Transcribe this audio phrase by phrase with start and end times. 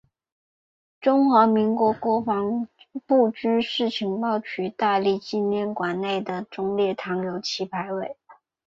[0.99, 2.67] 中华民国国防
[3.05, 8.17] 部军事情报局戴笠纪念馆内的忠烈堂有其牌位。